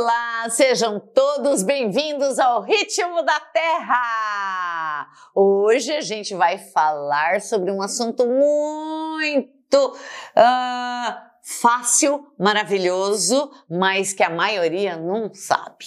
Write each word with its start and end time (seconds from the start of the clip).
Olá, 0.00 0.48
sejam 0.48 1.00
todos 1.00 1.64
bem-vindos 1.64 2.38
ao 2.38 2.62
Ritmo 2.62 3.20
da 3.24 3.40
Terra! 3.40 5.08
Hoje 5.34 5.90
a 5.90 6.00
gente 6.00 6.36
vai 6.36 6.56
falar 6.56 7.40
sobre 7.40 7.72
um 7.72 7.82
assunto 7.82 8.24
muito 8.24 9.88
uh, 9.88 11.14
fácil, 11.42 12.32
maravilhoso, 12.38 13.50
mas 13.68 14.12
que 14.12 14.22
a 14.22 14.30
maioria 14.30 14.96
não 14.96 15.34
sabe. 15.34 15.84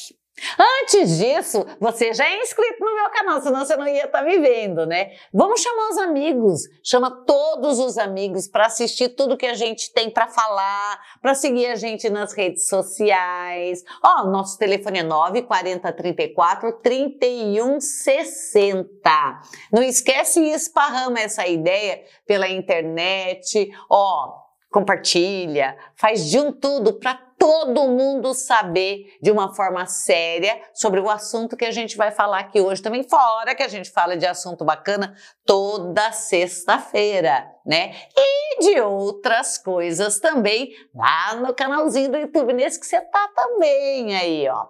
Antes 0.57 1.17
disso, 1.17 1.65
você 1.79 2.13
já 2.13 2.25
é 2.25 2.41
inscrito 2.41 2.83
no 2.83 2.95
meu 2.95 3.09
canal, 3.11 3.41
senão 3.41 3.65
você 3.65 3.75
não 3.75 3.87
ia 3.87 4.05
estar 4.05 4.19
tá 4.19 4.25
me 4.25 4.39
vendo, 4.39 4.85
né? 4.85 5.11
Vamos 5.33 5.61
chamar 5.61 5.89
os 5.89 5.97
amigos, 5.97 6.61
chama 6.83 7.11
todos 7.25 7.79
os 7.79 7.97
amigos 7.97 8.47
para 8.47 8.65
assistir 8.65 9.09
tudo 9.09 9.37
que 9.37 9.45
a 9.45 9.53
gente 9.53 9.93
tem 9.93 10.09
para 10.09 10.27
falar, 10.27 10.99
para 11.21 11.35
seguir 11.35 11.67
a 11.67 11.75
gente 11.75 12.09
nas 12.09 12.33
redes 12.33 12.67
sociais. 12.67 13.83
Ó, 14.03 14.25
nosso 14.25 14.57
telefone 14.57 14.99
é 14.99 15.03
940 15.03 15.91
34 15.93 16.73
31 16.81 17.79
60. 17.79 19.41
Não 19.71 19.83
esquece 19.83 20.41
e 20.41 20.53
esparrama 20.53 21.19
essa 21.19 21.45
ideia 21.45 22.03
pela 22.25 22.49
internet. 22.49 23.69
Ó, 23.89 24.41
compartilha, 24.71 25.77
faz 25.95 26.29
de 26.29 26.39
um 26.39 26.51
tudo 26.51 26.93
para 26.93 27.30
todo 27.41 27.87
mundo 27.87 28.35
saber 28.35 29.17
de 29.19 29.31
uma 29.31 29.51
forma 29.51 29.87
séria 29.87 30.61
sobre 30.75 30.99
o 30.99 31.09
assunto 31.09 31.57
que 31.57 31.65
a 31.65 31.71
gente 31.71 31.97
vai 31.97 32.11
falar 32.11 32.37
aqui 32.37 32.61
hoje 32.61 32.83
também, 32.83 33.01
fora 33.01 33.55
que 33.55 33.63
a 33.63 33.67
gente 33.67 33.89
fala 33.89 34.15
de 34.15 34.27
assunto 34.27 34.63
bacana 34.63 35.15
toda 35.43 36.11
sexta-feira, 36.11 37.51
né? 37.65 37.95
E 38.15 38.59
de 38.59 38.79
outras 38.79 39.57
coisas 39.57 40.19
também 40.19 40.71
lá 40.93 41.33
no 41.37 41.51
canalzinho 41.51 42.11
do 42.11 42.17
YouTube, 42.19 42.53
nesse 42.53 42.79
que 42.79 42.85
você 42.85 43.01
tá 43.01 43.27
também 43.35 44.15
aí, 44.15 44.47
ó. 44.47 44.67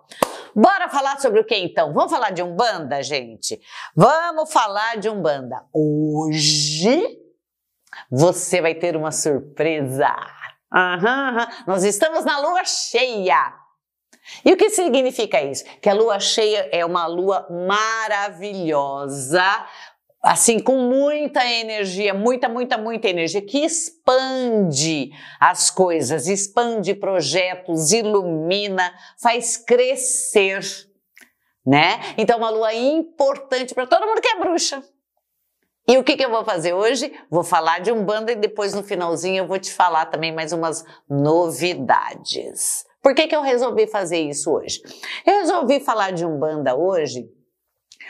Bora 0.55 0.87
falar 0.87 1.19
sobre 1.19 1.41
o 1.41 1.45
que 1.45 1.57
então? 1.57 1.91
Vamos 1.91 2.09
falar 2.09 2.29
de 2.29 2.41
Umbanda, 2.41 3.03
gente? 3.03 3.59
Vamos 3.93 4.49
falar 4.49 4.95
de 4.95 5.09
Umbanda. 5.09 5.65
Hoje 5.73 7.19
você 8.09 8.61
vai 8.61 8.75
ter 8.75 8.95
uma 8.95 9.11
surpresa. 9.11 10.15
Aham, 10.73 11.47
nós 11.67 11.83
estamos 11.83 12.23
na 12.23 12.39
lua 12.39 12.63
cheia. 12.63 13.53
E 14.45 14.53
o 14.53 14.57
que 14.57 14.69
significa 14.69 15.41
isso? 15.41 15.65
Que 15.81 15.89
a 15.89 15.93
lua 15.93 16.19
cheia 16.19 16.69
é 16.71 16.85
uma 16.85 17.07
lua 17.07 17.47
maravilhosa, 17.67 19.43
assim, 20.23 20.59
com 20.59 20.77
muita 20.77 21.45
energia, 21.45 22.13
muita, 22.13 22.47
muita, 22.47 22.77
muita 22.77 23.09
energia, 23.09 23.41
que 23.41 23.65
expande 23.65 25.11
as 25.39 25.69
coisas, 25.71 26.27
expande 26.27 26.93
projetos, 26.93 27.91
ilumina, 27.91 28.93
faz 29.21 29.57
crescer, 29.57 30.61
né? 31.65 31.99
Então, 32.17 32.37
uma 32.37 32.49
lua 32.49 32.73
importante 32.73 33.73
para 33.73 33.87
todo 33.87 34.05
mundo 34.07 34.21
que 34.21 34.29
é 34.29 34.39
bruxa. 34.39 34.81
E 35.87 35.97
o 35.97 36.03
que, 36.03 36.15
que 36.15 36.23
eu 36.23 36.29
vou 36.29 36.45
fazer 36.45 36.73
hoje? 36.73 37.11
Vou 37.29 37.43
falar 37.43 37.79
de 37.79 37.91
Umbanda 37.91 38.31
e 38.31 38.35
depois 38.35 38.73
no 38.73 38.83
finalzinho 38.83 39.43
eu 39.43 39.47
vou 39.47 39.59
te 39.59 39.73
falar 39.73 40.05
também 40.05 40.33
mais 40.33 40.53
umas 40.53 40.85
novidades. 41.09 42.85
Por 43.01 43.15
que, 43.15 43.27
que 43.27 43.35
eu 43.35 43.41
resolvi 43.41 43.87
fazer 43.87 44.19
isso 44.19 44.51
hoje? 44.51 44.81
Eu 45.25 45.39
resolvi 45.39 45.79
falar 45.79 46.11
de 46.11 46.25
Umbanda 46.25 46.75
hoje 46.75 47.27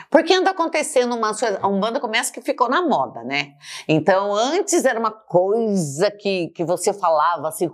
porque 0.10 0.34
anda 0.34 0.52
acontecendo 0.52 1.16
uma 1.16 1.30
coisa, 1.30 1.60
a 1.62 1.68
Umbanda 1.68 2.00
começa 2.00 2.32
que 2.32 2.42
ficou 2.42 2.70
na 2.70 2.82
moda, 2.82 3.24
né? 3.24 3.54
Então, 3.88 4.34
antes 4.34 4.86
era 4.86 5.00
uma 5.00 5.12
coisa 5.12 6.10
que, 6.12 6.50
que 6.50 6.64
você 6.64 6.94
falava 6.94 7.48
assim, 7.48 7.70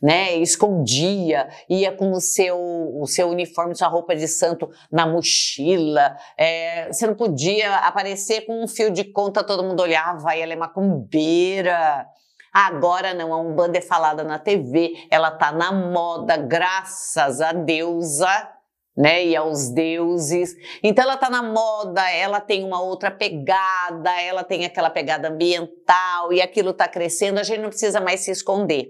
né? 0.00 0.36
Escondia, 0.36 1.48
ia 1.68 1.92
com 1.92 2.12
o 2.12 2.20
seu, 2.20 2.58
o 2.58 3.06
seu 3.06 3.28
uniforme, 3.28 3.74
sua 3.74 3.88
roupa 3.88 4.14
de 4.14 4.28
santo 4.28 4.70
na 4.90 5.06
mochila. 5.06 6.16
É, 6.36 6.88
você 6.92 7.06
não 7.06 7.14
podia 7.14 7.76
aparecer 7.76 8.46
com 8.46 8.62
um 8.62 8.68
fio 8.68 8.90
de 8.90 9.04
conta, 9.04 9.44
todo 9.44 9.64
mundo 9.64 9.80
olhava, 9.80 10.34
e 10.36 10.40
ela 10.40 10.52
é 10.52 10.56
macumbeira. 10.56 12.06
Agora 12.52 13.12
não, 13.12 13.34
a 13.34 13.38
Umbanda 13.38 13.76
é 13.76 13.82
falada 13.82 14.24
na 14.24 14.38
TV, 14.38 14.94
ela 15.10 15.30
tá 15.30 15.52
na 15.52 15.70
moda, 15.70 16.38
graças 16.38 17.42
a 17.42 17.52
deusa 17.52 18.55
né, 18.96 19.26
e 19.26 19.36
aos 19.36 19.68
deuses. 19.68 20.56
Então 20.82 21.04
ela 21.04 21.14
está 21.14 21.28
na 21.28 21.42
moda, 21.42 22.08
ela 22.10 22.40
tem 22.40 22.64
uma 22.64 22.80
outra 22.80 23.10
pegada, 23.10 24.10
ela 24.20 24.42
tem 24.42 24.64
aquela 24.64 24.88
pegada 24.88 25.28
ambiental 25.28 26.32
e 26.32 26.40
aquilo 26.40 26.70
está 26.70 26.88
crescendo, 26.88 27.38
a 27.38 27.42
gente 27.42 27.60
não 27.60 27.68
precisa 27.68 28.00
mais 28.00 28.20
se 28.20 28.30
esconder. 28.30 28.88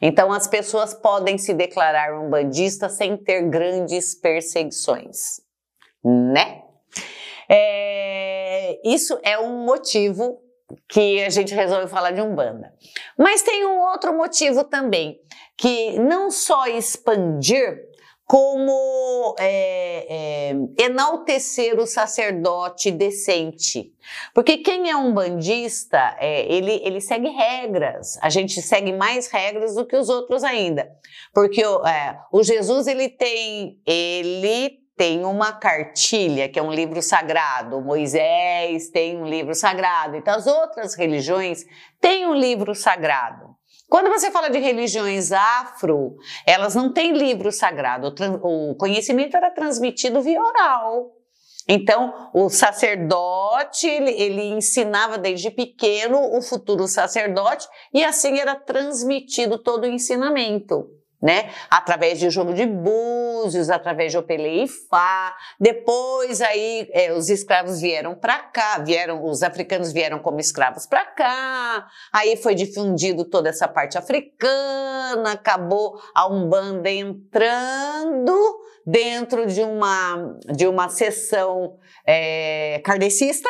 Então 0.00 0.32
as 0.32 0.46
pessoas 0.46 0.94
podem 0.94 1.38
se 1.38 1.54
declarar 1.54 2.18
um 2.20 2.28
bandista 2.28 2.88
sem 2.88 3.16
ter 3.16 3.48
grandes 3.48 4.14
perseguições, 4.14 5.40
né? 6.04 6.62
É, 7.48 8.80
isso 8.84 9.18
é 9.22 9.38
um 9.38 9.64
motivo 9.64 10.40
que 10.88 11.22
a 11.22 11.28
gente 11.28 11.54
resolveu 11.54 11.88
falar 11.88 12.12
de 12.12 12.20
Umbanda. 12.22 12.72
Mas 13.18 13.42
tem 13.42 13.66
um 13.66 13.78
outro 13.80 14.16
motivo 14.16 14.64
também, 14.64 15.18
que 15.58 15.98
não 15.98 16.30
só 16.30 16.66
expandir 16.66 17.91
como 18.32 19.36
é, 19.38 20.06
é, 20.08 20.84
enaltecer 20.84 21.78
o 21.78 21.86
sacerdote 21.86 22.90
decente. 22.90 23.92
Porque 24.32 24.56
quem 24.56 24.88
é 24.88 24.96
um 24.96 25.12
bandista, 25.12 26.16
é, 26.18 26.50
ele, 26.50 26.80
ele 26.82 26.98
segue 26.98 27.28
regras. 27.28 28.18
A 28.22 28.30
gente 28.30 28.62
segue 28.62 28.90
mais 28.90 29.26
regras 29.26 29.74
do 29.74 29.84
que 29.84 29.94
os 29.94 30.08
outros 30.08 30.42
ainda. 30.44 30.88
Porque 31.34 31.62
o, 31.62 31.86
é, 31.86 32.18
Jesus, 32.42 32.86
ele 32.86 33.10
tem, 33.10 33.78
ele 33.84 34.80
tem 34.96 35.26
uma 35.26 35.52
cartilha, 35.52 36.48
que 36.48 36.58
é 36.58 36.62
um 36.62 36.72
livro 36.72 37.02
sagrado. 37.02 37.82
Moisés 37.82 38.88
tem 38.88 39.18
um 39.18 39.26
livro 39.26 39.54
sagrado. 39.54 40.16
Então, 40.16 40.34
as 40.34 40.46
outras 40.46 40.94
religiões 40.94 41.66
têm 42.00 42.26
um 42.26 42.34
livro 42.34 42.74
sagrado. 42.74 43.51
Quando 43.92 44.08
você 44.08 44.30
fala 44.30 44.48
de 44.48 44.58
religiões 44.58 45.32
afro, 45.32 46.16
elas 46.46 46.74
não 46.74 46.90
têm 46.90 47.12
livro 47.12 47.52
sagrado. 47.52 48.14
O 48.42 48.74
conhecimento 48.74 49.36
era 49.36 49.50
transmitido 49.50 50.22
via 50.22 50.40
oral. 50.40 51.10
Então, 51.68 52.30
o 52.32 52.48
sacerdote, 52.48 53.86
ele, 53.86 54.10
ele, 54.12 54.42
ensinava 54.44 55.18
desde 55.18 55.50
pequeno 55.50 56.18
o 56.34 56.40
futuro 56.40 56.88
sacerdote 56.88 57.68
e 57.92 58.02
assim 58.02 58.38
era 58.38 58.54
transmitido 58.54 59.58
todo 59.58 59.84
o 59.84 59.90
ensinamento 59.90 60.88
né? 61.22 61.50
Através 61.70 62.18
de 62.18 62.28
jogo 62.28 62.52
de 62.52 62.66
búzios, 62.66 63.70
através 63.70 64.10
de 64.10 64.18
Opelê 64.18 64.64
e 64.64 64.68
Fá. 64.68 65.36
Depois 65.60 66.40
aí 66.42 66.88
é, 66.92 67.12
os 67.12 67.30
escravos 67.30 67.80
vieram 67.80 68.14
para 68.16 68.40
cá, 68.40 68.78
vieram 68.80 69.24
os 69.24 69.42
africanos 69.42 69.92
vieram 69.92 70.18
como 70.18 70.40
escravos 70.40 70.84
para 70.84 71.04
cá. 71.04 71.86
Aí 72.12 72.36
foi 72.36 72.56
difundido 72.56 73.24
toda 73.24 73.48
essa 73.48 73.68
parte 73.68 73.96
africana, 73.96 75.32
acabou 75.32 76.00
a 76.12 76.26
Umbanda 76.26 76.90
entrando 76.90 78.60
dentro 78.84 79.46
de 79.46 79.62
uma 79.62 80.36
de 80.52 80.66
uma 80.66 80.88
sessão 80.88 81.78
é, 82.04 82.80
kardecista 82.84 83.48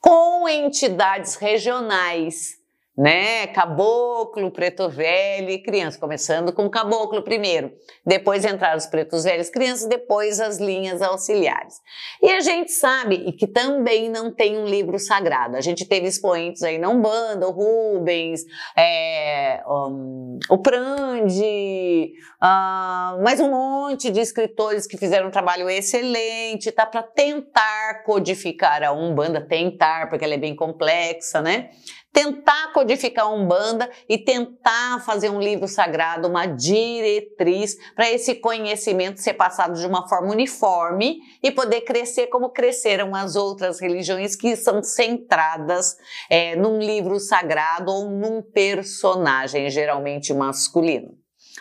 com 0.00 0.48
entidades 0.48 1.34
regionais 1.34 2.56
né? 2.96 3.46
Caboclo, 3.48 4.50
preto 4.50 4.88
velho 4.88 5.50
e 5.50 5.62
criança, 5.62 5.98
começando 5.98 6.52
com 6.52 6.68
caboclo 6.70 7.22
primeiro, 7.22 7.72
depois 8.04 8.44
entraram 8.44 8.78
os 8.78 8.86
pretos 8.86 9.24
velhos, 9.24 9.50
crianças, 9.50 9.86
depois 9.86 10.40
as 10.40 10.58
linhas 10.58 11.02
auxiliares. 11.02 11.74
E 12.22 12.30
a 12.30 12.40
gente 12.40 12.72
sabe 12.72 13.32
que 13.32 13.46
também 13.46 14.08
não 14.08 14.32
tem 14.32 14.56
um 14.56 14.64
livro 14.64 14.98
sagrado. 14.98 15.56
A 15.56 15.60
gente 15.60 15.84
teve 15.84 16.06
expoentes 16.06 16.62
aí 16.62 16.78
na 16.78 16.88
Umbanda, 16.88 17.46
o 17.46 17.50
Rubens, 17.50 18.44
é, 18.76 19.62
um, 19.68 20.38
o 20.48 20.58
Prandi, 20.58 22.12
uh, 22.42 23.22
mais 23.22 23.40
um 23.40 23.50
monte 23.50 24.10
de 24.10 24.20
escritores 24.20 24.86
que 24.86 24.96
fizeram 24.96 25.28
um 25.28 25.30
trabalho 25.30 25.68
excelente, 25.68 26.72
tá? 26.72 26.86
Para 26.86 27.02
tentar 27.02 28.04
codificar 28.04 28.82
a 28.82 28.92
Umbanda, 28.92 29.40
tentar, 29.40 30.08
porque 30.08 30.24
ela 30.24 30.34
é 30.34 30.38
bem 30.38 30.56
complexa, 30.56 31.42
né? 31.42 31.70
Tentar 32.12 32.72
codificar 32.72 33.26
a 33.26 33.30
Umbanda 33.30 33.90
e 34.08 34.16
tentar 34.16 35.04
fazer 35.04 35.28
um 35.28 35.40
livro 35.40 35.68
sagrado, 35.68 36.28
uma 36.28 36.46
diretriz 36.46 37.76
para 37.94 38.10
esse 38.10 38.36
conhecimento 38.36 39.20
ser 39.20 39.34
passado 39.34 39.78
de 39.78 39.86
uma 39.86 40.08
forma 40.08 40.32
uniforme 40.32 41.18
e 41.42 41.50
poder 41.50 41.82
crescer 41.82 42.28
como 42.28 42.50
cresceram 42.50 43.14
as 43.14 43.36
outras 43.36 43.80
religiões 43.80 44.34
que 44.34 44.56
são 44.56 44.82
centradas 44.82 45.96
é, 46.30 46.56
num 46.56 46.78
livro 46.78 47.20
sagrado 47.20 47.92
ou 47.92 48.10
num 48.10 48.40
personagem, 48.40 49.68
geralmente 49.68 50.32
masculino. 50.32 51.14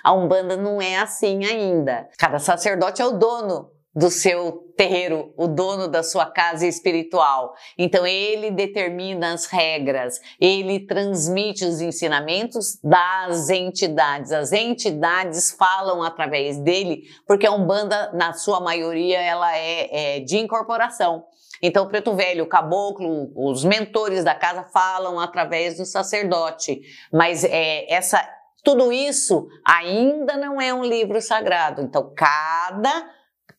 A 0.04 0.14
Umbanda 0.14 0.56
não 0.56 0.82
é 0.82 0.98
assim 0.98 1.44
ainda. 1.46 2.08
Cada 2.18 2.40
sacerdote 2.40 3.02
é 3.02 3.06
o 3.06 3.18
dono 3.18 3.75
do 3.96 4.10
seu 4.10 4.66
terreiro, 4.76 5.34
o 5.38 5.48
dono 5.48 5.88
da 5.88 6.04
sua 6.04 6.26
casa 6.26 6.68
espiritual. 6.68 7.54
Então 7.78 8.06
ele 8.06 8.52
determina 8.52 9.34
as 9.34 9.46
regras, 9.46 10.20
ele 10.40 10.82
transmite 10.82 11.64
os 11.64 11.80
ensinamentos 11.80 12.78
das 12.84 13.50
entidades. 13.50 14.34
As 14.34 14.52
entidades 14.52 15.52
falam 15.52 16.04
através 16.04 16.60
dele, 16.60 17.04
porque 17.26 17.48
a 17.48 17.52
Umbanda, 17.52 18.12
na 18.14 18.34
sua 18.34 18.60
maioria, 18.60 19.22
ela 19.22 19.56
é, 19.58 20.18
é 20.18 20.20
de 20.20 20.38
incorporação. 20.38 21.24
Então, 21.62 21.86
o 21.86 21.88
preto 21.88 22.14
velho, 22.14 22.44
o 22.44 22.50
caboclo, 22.50 23.32
os 23.34 23.64
mentores 23.64 24.26
da 24.26 24.36
casa 24.36 24.64
falam 24.74 25.20
através 25.20 25.78
do 25.78 25.86
sacerdote, 25.86 26.82
mas 27.12 27.46
é, 27.46 27.92
essa, 27.92 28.22
tudo 28.62 28.92
isso 28.92 29.48
ainda 29.64 30.36
não 30.36 30.60
é 30.60 30.74
um 30.74 30.84
livro 30.84 31.22
sagrado. 31.22 31.82
Então, 31.82 32.14
cada 32.14 33.10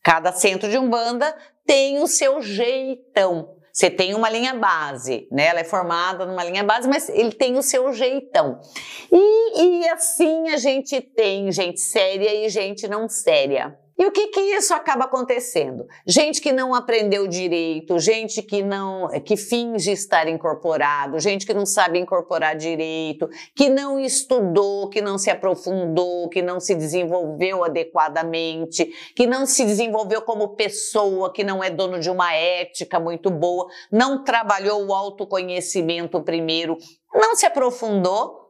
Cada 0.07 0.31
centro 0.31 0.69
de 0.69 0.77
Umbanda 0.77 1.35
tem 1.65 1.99
o 2.01 2.07
seu 2.07 2.41
jeitão. 2.41 3.57
Você 3.73 3.89
tem 3.89 4.15
uma 4.15 4.29
linha 4.29 4.53
base, 4.53 5.27
né? 5.29 5.47
Ela 5.47 5.59
é 5.59 5.65
formada 5.65 6.25
numa 6.25 6.45
linha 6.45 6.63
base, 6.63 6.87
mas 6.87 7.09
ele 7.09 7.33
tem 7.33 7.57
o 7.57 7.61
seu 7.61 7.91
jeitão. 7.91 8.57
E, 9.11 9.81
e 9.81 9.89
assim 9.89 10.47
a 10.47 10.55
gente 10.55 11.01
tem 11.01 11.51
gente 11.51 11.81
séria 11.81 12.33
e 12.33 12.47
gente 12.47 12.87
não 12.87 13.09
séria. 13.09 13.77
E 13.97 14.05
o 14.05 14.11
que 14.11 14.27
que 14.27 14.39
isso 14.39 14.75
acaba 14.75 15.05
acontecendo? 15.05 15.87
Gente 16.05 16.39
que 16.39 16.51
não 16.51 16.75
aprendeu 16.75 17.27
direito, 17.27 17.97
gente 17.97 18.43
que 18.43 18.61
não 18.61 19.07
que 19.25 19.35
finge 19.35 19.91
estar 19.91 20.27
incorporado, 20.27 21.19
gente 21.19 21.47
que 21.47 21.53
não 21.53 21.65
sabe 21.65 21.97
incorporar 21.97 22.55
direito, 22.55 23.27
que 23.55 23.69
não 23.69 23.99
estudou, 23.99 24.87
que 24.87 25.01
não 25.01 25.17
se 25.17 25.31
aprofundou, 25.31 26.29
que 26.29 26.43
não 26.43 26.59
se 26.59 26.75
desenvolveu 26.75 27.63
adequadamente, 27.63 28.85
que 29.15 29.25
não 29.25 29.47
se 29.47 29.65
desenvolveu 29.65 30.21
como 30.21 30.55
pessoa, 30.55 31.33
que 31.33 31.43
não 31.43 31.63
é 31.63 31.71
dono 31.71 31.99
de 31.99 32.11
uma 32.11 32.31
ética 32.35 32.99
muito 32.99 33.31
boa, 33.31 33.67
não 33.91 34.23
trabalhou 34.23 34.85
o 34.85 34.93
autoconhecimento 34.93 36.21
primeiro, 36.21 36.77
não 37.15 37.35
se 37.35 37.47
aprofundou, 37.47 38.46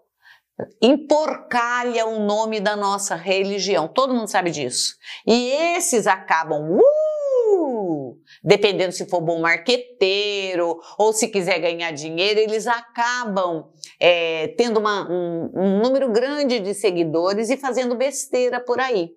emporcalha 0.82 2.06
o 2.06 2.20
nome 2.20 2.60
da 2.60 2.76
nossa 2.76 3.16
religião. 3.16 3.88
Todo 3.88 4.14
mundo 4.14 4.28
sabe 4.28 4.52
disso. 4.52 4.96
E 5.26 5.52
esses 5.76 6.08
acabam, 6.08 6.80
uh, 6.80 8.18
dependendo 8.44 8.92
se 8.92 9.08
for 9.08 9.22
bom 9.22 9.40
marqueteiro 9.40 10.80
ou 10.98 11.14
se 11.14 11.28
quiser 11.28 11.60
ganhar 11.60 11.92
dinheiro, 11.92 12.40
eles 12.40 12.66
acabam 12.66 13.70
é, 14.00 14.50
tendo 14.58 14.80
uma, 14.80 15.10
um, 15.10 15.52
um 15.54 15.82
número 15.82 16.12
grande 16.12 16.60
de 16.60 16.74
seguidores 16.74 17.50
e 17.50 17.58
fazendo 17.58 17.96
besteira 17.96 18.60
por 18.60 18.80
aí 18.80 19.12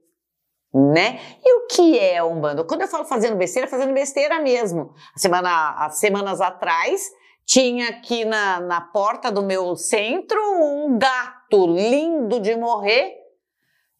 né? 0.72 1.18
E 1.44 1.52
o 1.56 1.66
que 1.66 1.98
é 1.98 2.22
Umbanda? 2.22 2.62
Quando 2.64 2.82
eu 2.82 2.88
falo 2.88 3.04
fazendo 3.04 3.36
besteira, 3.36 3.66
fazendo 3.66 3.92
besteira 3.92 4.40
mesmo. 4.40 4.94
Semana, 5.16 5.74
há 5.76 5.90
semanas 5.90 6.40
atrás, 6.40 7.10
tinha 7.50 7.88
aqui 7.88 8.24
na, 8.24 8.60
na 8.60 8.80
porta 8.80 9.28
do 9.28 9.42
meu 9.42 9.74
centro 9.74 10.38
um 10.62 10.96
gato 10.96 11.66
lindo 11.66 12.38
de 12.38 12.54
morrer, 12.54 13.12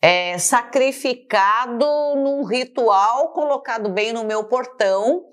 é, 0.00 0.38
sacrificado 0.38 1.85
num 2.14 2.44
ritual, 2.44 3.32
colocado 3.32 3.91
bem 3.91 4.12
no 4.12 4.23
meu 4.23 4.44
portão, 4.44 5.25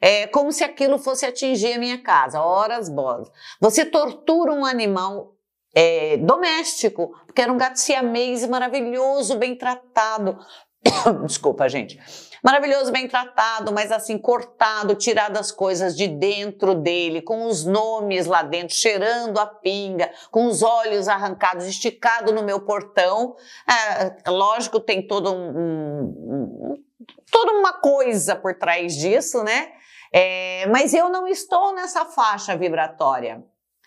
é, 0.00 0.26
como 0.28 0.50
se 0.52 0.64
aquilo 0.64 0.98
fosse 0.98 1.26
atingir 1.26 1.74
a 1.74 1.78
minha 1.78 2.02
casa. 2.02 2.40
Horas 2.40 2.88
bolas. 2.88 3.30
Você 3.60 3.84
tortura 3.84 4.54
um 4.54 4.64
animal 4.64 5.34
é, 5.74 6.16
doméstico, 6.16 7.14
porque 7.26 7.42
era 7.42 7.52
um 7.52 7.58
gato 7.58 7.76
siamês 7.76 8.46
maravilhoso, 8.46 9.36
bem 9.36 9.54
tratado. 9.54 10.38
Desculpa, 11.26 11.68
gente 11.68 12.00
maravilhoso, 12.46 12.92
bem 12.92 13.08
tratado, 13.08 13.72
mas 13.72 13.90
assim, 13.90 14.16
cortado, 14.16 14.94
tirado 14.94 15.36
as 15.36 15.50
coisas 15.50 15.96
de 15.96 16.06
dentro 16.06 16.76
dele, 16.76 17.20
com 17.20 17.44
os 17.44 17.64
nomes 17.64 18.24
lá 18.24 18.44
dentro, 18.44 18.76
cheirando 18.76 19.36
a 19.40 19.46
pinga, 19.46 20.08
com 20.30 20.46
os 20.46 20.62
olhos 20.62 21.08
arrancados, 21.08 21.66
esticado 21.66 22.32
no 22.32 22.44
meu 22.44 22.60
portão. 22.60 23.34
É, 23.68 24.30
lógico, 24.30 24.78
tem 24.78 25.04
todo 25.04 25.34
um, 25.34 25.48
um, 25.48 26.84
toda 27.32 27.50
uma 27.50 27.72
coisa 27.72 28.36
por 28.36 28.54
trás 28.54 28.94
disso, 28.94 29.42
né? 29.42 29.72
É, 30.12 30.68
mas 30.68 30.94
eu 30.94 31.08
não 31.08 31.26
estou 31.26 31.74
nessa 31.74 32.04
faixa 32.04 32.56
vibratória. 32.56 33.44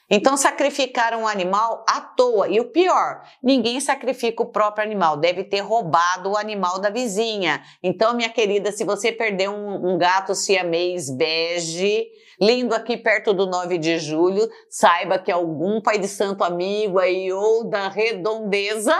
Então 0.09 0.35
sacrificaram 0.35 1.21
um 1.21 1.27
animal 1.27 1.85
à 1.87 2.01
toa. 2.01 2.47
E 2.49 2.59
o 2.59 2.71
pior, 2.71 3.21
ninguém 3.43 3.79
sacrifica 3.79 4.41
o 4.41 4.51
próprio 4.51 4.83
animal, 4.83 5.17
deve 5.17 5.43
ter 5.43 5.59
roubado 5.59 6.31
o 6.31 6.37
animal 6.37 6.79
da 6.79 6.89
vizinha. 6.89 7.61
Então, 7.83 8.15
minha 8.15 8.29
querida, 8.29 8.71
se 8.71 8.83
você 8.83 9.11
perdeu 9.11 9.51
um, 9.51 9.93
um 9.93 9.97
gato 9.97 10.33
siamês 10.33 11.09
bege, 11.09 12.07
lindo 12.41 12.73
aqui 12.73 12.97
perto 12.97 13.33
do 13.33 13.45
9 13.45 13.77
de 13.77 13.99
julho, 13.99 14.49
saiba 14.69 15.19
que 15.19 15.31
algum 15.31 15.81
pai 15.81 15.99
de 15.99 16.07
santo 16.07 16.43
amigo 16.43 16.97
aí 16.97 17.31
ou 17.31 17.69
da 17.69 17.87
redondeza 17.87 18.95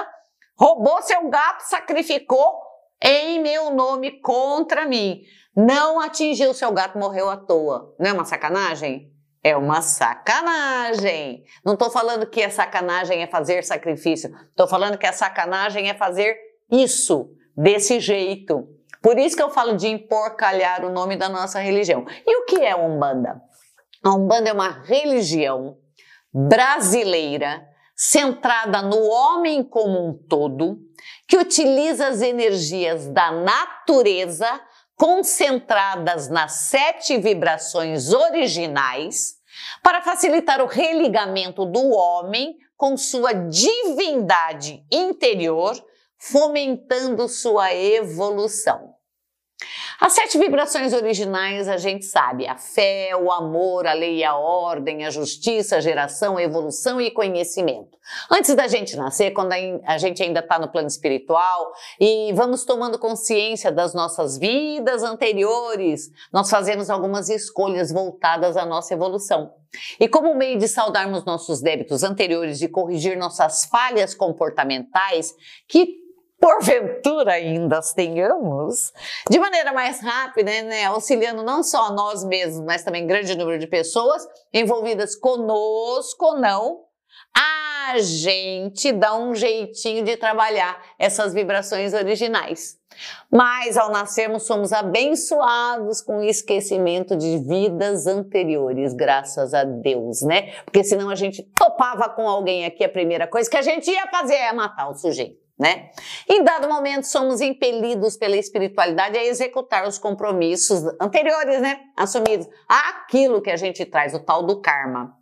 roubou 0.56 1.02
seu 1.02 1.30
gato, 1.30 1.62
sacrificou 1.62 2.60
em 3.02 3.42
meu 3.42 3.72
nome 3.72 4.20
contra 4.22 4.86
mim. 4.86 5.22
Não 5.56 6.00
atingiu 6.00 6.54
seu 6.54 6.72
gato, 6.72 7.00
morreu 7.00 7.30
à 7.30 7.38
toa. 7.38 7.96
Não 7.98 8.10
é 8.10 8.14
uma 8.14 8.26
sacanagem? 8.26 9.10
É 9.44 9.56
uma 9.56 9.82
sacanagem. 9.82 11.44
Não 11.64 11.74
estou 11.74 11.90
falando 11.90 12.26
que 12.26 12.44
a 12.44 12.50
sacanagem 12.50 13.22
é 13.22 13.28
fazer 13.28 13.64
sacrifício. 13.64 14.30
Estou 14.50 14.68
falando 14.68 14.98
que 14.98 15.08
a 15.08 15.14
sacanagem 15.14 15.90
é 15.90 15.94
fazer 15.94 16.36
isso, 16.72 17.32
desse 17.56 18.00
jeito. 18.00 18.68
Por 19.02 19.18
isso 19.18 19.36
que 19.36 19.44
eu 19.44 19.50
falo 19.50 19.78
de 19.78 19.88
emporcalhar 19.88 20.84
o 20.84 20.92
nome 20.92 21.16
da 21.16 21.30
nossa 21.30 21.60
religião. 21.60 22.06
E 22.26 22.38
o 22.38 22.46
que 22.46 22.62
é 22.62 22.76
Umbanda? 22.76 23.42
A 24.04 24.14
Umbanda 24.14 24.50
é 24.50 24.54
uma 24.54 24.82
religião 24.84 25.78
brasileira 26.34 27.66
centrada 27.96 28.82
no 28.82 29.02
homem 29.10 29.62
como 29.62 30.08
um 30.08 30.14
todo, 30.14 30.80
que 31.28 31.38
utiliza 31.38 32.08
as 32.08 32.22
energias 32.22 33.08
da 33.10 33.32
natureza 33.32 34.48
concentradas 35.00 36.28
nas 36.28 36.52
sete 36.52 37.18
vibrações 37.18 38.12
originais 38.12 39.36
para 39.82 40.02
facilitar 40.02 40.62
o 40.62 40.66
religamento 40.66 41.66
do 41.66 41.92
homem 41.92 42.58
com 42.76 42.98
sua 42.98 43.32
divindade 43.32 44.86
interior, 44.92 45.74
fomentando 46.18 47.30
sua 47.30 47.74
evolução. 47.74 48.99
As 50.00 50.14
sete 50.14 50.38
vibrações 50.38 50.94
originais 50.94 51.68
a 51.68 51.76
gente 51.76 52.06
sabe: 52.06 52.48
a 52.48 52.58
fé, 52.58 53.12
o 53.18 53.30
amor, 53.30 53.86
a 53.86 53.92
lei 53.92 54.20
e 54.20 54.24
a 54.24 54.34
ordem, 54.34 55.06
a 55.06 55.10
justiça, 55.10 55.76
a 55.76 55.82
geração, 55.82 56.38
a 56.38 56.42
evolução 56.42 57.02
e 57.02 57.12
conhecimento. 57.12 57.98
Antes 58.32 58.56
da 58.56 58.66
gente 58.66 58.96
nascer, 58.96 59.32
quando 59.32 59.52
a 59.52 59.98
gente 59.98 60.24
ainda 60.24 60.40
está 60.40 60.58
no 60.58 60.72
plano 60.72 60.88
espiritual 60.88 61.74
e 62.00 62.32
vamos 62.34 62.64
tomando 62.64 62.98
consciência 62.98 63.74
das 63.74 63.94
nossas 63.94 64.38
vidas 64.38 65.04
anteriores, 65.04 66.10
nós 66.32 66.50
fazemos 66.50 66.90
algumas 66.90 67.28
escolhas 67.28 67.92
voltadas 67.92 68.56
à 68.56 68.66
nossa 68.66 68.94
evolução. 68.94 69.54
E 70.00 70.08
como 70.08 70.34
meio 70.34 70.58
de 70.58 70.68
saudarmos 70.68 71.26
nossos 71.26 71.62
débitos 71.62 72.04
anteriores, 72.04 72.58
de 72.58 72.70
corrigir 72.70 73.18
nossas 73.18 73.66
falhas 73.66 74.16
comportamentais, 74.16 75.36
que 75.68 76.09
porventura 76.40 77.34
ainda 77.34 77.80
as 77.80 77.94
tenhamos, 77.94 78.94
de 79.30 79.40
maneira 79.40 79.74
mais 79.74 80.02
rápida, 80.02 80.50
né, 80.64 80.86
auxiliando 80.86 81.44
não 81.44 81.62
só 81.64 81.92
nós 81.92 82.24
mesmos, 82.24 82.66
mas 82.66 82.84
também 82.84 83.06
grande 83.06 83.36
número 83.36 83.60
de 83.60 83.68
pessoas 83.68 84.26
envolvidas 84.54 85.16
conosco 85.16 86.26
ou 86.26 86.40
não, 86.40 86.86
a 87.36 88.00
gente 88.00 88.92
dá 88.92 89.16
um 89.16 89.34
jeitinho 89.34 90.04
de 90.04 90.16
trabalhar 90.18 90.82
essas 90.98 91.34
vibrações 91.34 91.94
originais. 91.94 92.78
Mas 93.32 93.78
ao 93.78 93.92
nascermos 93.92 94.44
somos 94.44 94.74
abençoados 94.74 96.02
com 96.02 96.18
o 96.18 96.24
esquecimento 96.24 97.16
de 97.16 97.38
vidas 97.38 98.08
anteriores, 98.08 98.94
graças 98.94 99.54
a 99.54 99.64
Deus, 99.64 100.22
né? 100.22 100.54
Porque 100.66 100.84
senão 100.84 101.10
a 101.10 101.16
gente 101.16 101.44
topava 101.56 102.10
com 102.10 102.28
alguém 102.28 102.66
aqui, 102.66 102.84
a 102.84 102.90
primeira 102.90 103.28
coisa 103.28 103.50
que 103.50 103.58
a 103.58 103.62
gente 103.62 103.90
ia 103.90 104.08
fazer 104.08 104.36
é 104.36 104.52
matar 104.52 104.90
o 104.90 104.96
sujeito 104.96 105.39
né? 105.60 105.90
Em 106.28 106.42
dado 106.42 106.70
momento, 106.70 107.04
somos 107.04 107.42
impelidos 107.42 108.16
pela 108.16 108.38
espiritualidade 108.38 109.18
a 109.18 109.26
executar 109.26 109.86
os 109.86 109.98
compromissos 109.98 110.86
anteriores, 111.02 111.60
né? 111.60 111.82
Assumidos. 111.98 112.48
Aquilo 112.68 113.42
que 113.42 113.52
a 113.52 113.58
gente 113.58 113.84
traz, 113.86 114.14
o 114.14 114.20
tal 114.20 114.44
do 114.44 114.62
karma. 114.62 115.14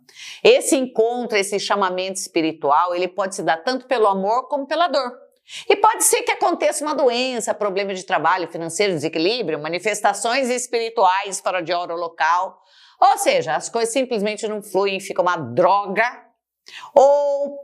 Esse 0.42 0.76
encontro, 0.76 1.36
esse 1.36 1.58
chamamento 1.58 2.20
espiritual, 2.20 2.94
ele 2.94 3.08
pode 3.08 3.34
se 3.34 3.42
dar 3.42 3.56
tanto 3.56 3.86
pelo 3.86 4.06
amor 4.06 4.46
como 4.48 4.66
pela 4.66 4.86
dor. 4.86 5.12
E 5.68 5.74
pode 5.74 6.04
ser 6.04 6.22
que 6.22 6.30
aconteça 6.30 6.84
uma 6.84 6.94
doença, 6.94 7.54
problema 7.54 7.92
de 7.92 8.04
trabalho, 8.04 8.48
financeiro, 8.48 8.92
desequilíbrio, 8.92 9.60
manifestações 9.60 10.48
espirituais 10.50 11.40
fora 11.40 11.60
de 11.60 11.72
hora 11.72 11.94
local. 11.94 12.62
Ou 13.00 13.18
seja, 13.18 13.56
as 13.56 13.68
coisas 13.68 13.92
simplesmente 13.92 14.46
não 14.46 14.62
fluem, 14.62 15.00
fica 15.00 15.22
uma 15.22 15.36
droga. 15.36 16.04
Ou 16.94 17.58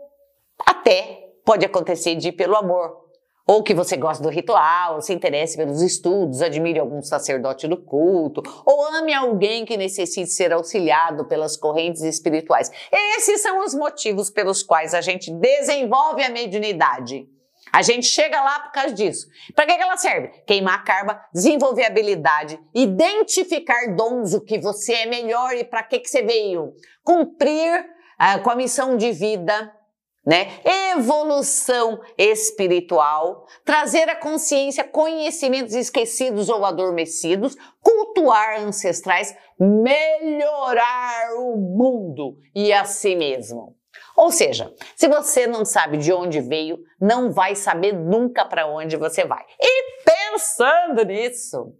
até 0.66 1.23
pode 1.44 1.64
acontecer 1.64 2.14
de 2.14 2.28
ir 2.28 2.32
pelo 2.32 2.56
amor. 2.56 3.04
ou 3.46 3.62
que 3.62 3.74
você 3.74 3.94
gosta 3.94 4.22
do 4.22 4.30
ritual, 4.30 5.02
se 5.02 5.12
interesse 5.12 5.54
pelos 5.54 5.82
estudos, 5.82 6.40
admire 6.40 6.78
algum 6.78 7.02
sacerdote 7.02 7.68
do 7.68 7.76
culto, 7.76 8.42
ou 8.64 8.86
ame 8.86 9.12
alguém 9.12 9.66
que 9.66 9.76
necessite 9.76 10.30
ser 10.30 10.50
auxiliado 10.50 11.26
pelas 11.26 11.54
correntes 11.54 12.00
espirituais. 12.00 12.70
Esses 13.18 13.42
são 13.42 13.62
os 13.62 13.74
motivos 13.74 14.30
pelos 14.30 14.62
quais 14.62 14.94
a 14.94 15.02
gente 15.02 15.30
desenvolve 15.30 16.24
a 16.24 16.30
mediunidade. 16.30 17.28
A 17.70 17.82
gente 17.82 18.06
chega 18.06 18.40
lá 18.40 18.60
por 18.60 18.72
causa 18.72 18.94
disso. 18.94 19.26
Para 19.54 19.66
que, 19.66 19.72
ela 19.72 19.96
serve? 19.96 20.28
Queimar 20.46 20.82
carba, 20.84 21.20
desenvolver 21.32 21.84
habilidade, 21.84 22.58
identificar 22.72 23.94
dons, 23.96 24.32
o 24.32 24.40
que 24.40 24.58
você 24.58 24.92
é 24.94 25.06
melhor 25.06 25.54
e 25.54 25.64
para 25.64 25.82
que, 25.82 25.98
que 25.98 26.08
você 26.08 26.22
veio. 26.22 26.72
Cumprir 27.02 27.80
uh, 27.80 28.42
com 28.42 28.50
a 28.50 28.56
missão 28.56 28.96
de 28.96 29.12
vida, 29.12 29.70
né? 30.26 30.60
Evolução 30.94 32.00
espiritual, 32.16 33.46
trazer 33.64 34.08
à 34.08 34.16
consciência 34.16 34.84
conhecimentos 34.84 35.74
esquecidos 35.74 36.48
ou 36.48 36.64
adormecidos, 36.64 37.56
cultuar 37.80 38.60
ancestrais, 38.60 39.36
melhorar 39.58 41.34
o 41.36 41.56
mundo 41.56 42.38
e 42.54 42.72
a 42.72 42.84
si 42.84 43.14
mesmo. 43.14 43.76
Ou 44.16 44.30
seja, 44.30 44.72
se 44.94 45.08
você 45.08 45.46
não 45.46 45.64
sabe 45.64 45.98
de 45.98 46.12
onde 46.12 46.40
veio, 46.40 46.78
não 47.00 47.32
vai 47.32 47.56
saber 47.56 47.92
nunca 47.92 48.44
para 48.44 48.66
onde 48.66 48.96
você 48.96 49.24
vai. 49.24 49.44
E 49.60 50.04
pensando 50.04 51.04
nisso, 51.04 51.74